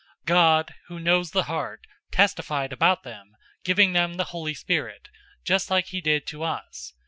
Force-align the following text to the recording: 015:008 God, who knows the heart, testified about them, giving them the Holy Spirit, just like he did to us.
015:008 0.25 0.25
God, 0.25 0.75
who 0.87 0.99
knows 0.99 1.29
the 1.29 1.43
heart, 1.43 1.85
testified 2.09 2.73
about 2.73 3.03
them, 3.03 3.35
giving 3.63 3.93
them 3.93 4.15
the 4.15 4.23
Holy 4.33 4.55
Spirit, 4.55 5.09
just 5.43 5.69
like 5.69 5.89
he 5.89 6.01
did 6.01 6.25
to 6.25 6.41
us. 6.41 6.93